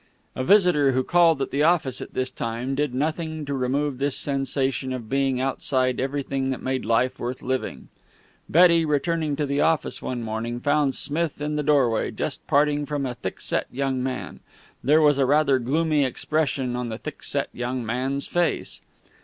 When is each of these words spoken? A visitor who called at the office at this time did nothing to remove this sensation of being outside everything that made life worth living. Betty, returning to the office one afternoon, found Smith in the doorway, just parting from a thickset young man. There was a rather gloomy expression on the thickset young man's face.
A 0.35 0.43
visitor 0.43 0.93
who 0.93 1.03
called 1.03 1.43
at 1.43 1.51
the 1.51 1.61
office 1.61 2.01
at 2.01 2.15
this 2.15 2.31
time 2.31 2.73
did 2.73 2.91
nothing 2.91 3.45
to 3.45 3.53
remove 3.53 3.99
this 3.99 4.17
sensation 4.17 4.93
of 4.93 5.09
being 5.09 5.39
outside 5.39 5.99
everything 5.99 6.49
that 6.49 6.63
made 6.63 6.85
life 6.85 7.19
worth 7.19 7.43
living. 7.43 7.87
Betty, 8.49 8.83
returning 8.83 9.35
to 9.35 9.45
the 9.45 9.61
office 9.61 10.01
one 10.01 10.27
afternoon, 10.27 10.59
found 10.59 10.95
Smith 10.95 11.39
in 11.39 11.55
the 11.55 11.61
doorway, 11.61 12.09
just 12.09 12.47
parting 12.47 12.87
from 12.87 13.05
a 13.05 13.13
thickset 13.13 13.67
young 13.71 14.01
man. 14.01 14.39
There 14.83 15.01
was 15.03 15.19
a 15.19 15.25
rather 15.27 15.59
gloomy 15.59 16.03
expression 16.03 16.75
on 16.75 16.89
the 16.89 16.97
thickset 16.97 17.49
young 17.53 17.85
man's 17.85 18.25
face. 18.25 18.81